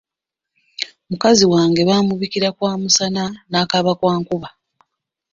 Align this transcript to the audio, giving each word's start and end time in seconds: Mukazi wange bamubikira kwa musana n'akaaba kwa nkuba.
Mukazi 1.09 1.45
wange 1.53 1.81
bamubikira 1.89 2.47
kwa 2.55 2.71
musana 2.81 3.23
n'akaaba 3.49 3.91
kwa 3.99 4.13
nkuba. 4.21 4.49